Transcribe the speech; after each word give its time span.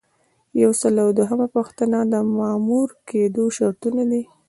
یو 0.63 0.71
سل 0.81 0.95
او 1.03 1.09
دوهمه 1.17 1.47
پوښتنه 1.55 1.97
د 2.13 2.15
مامور 2.37 2.87
کیدو 3.09 3.43
شرطونه 3.57 4.03
دي. 4.11 4.23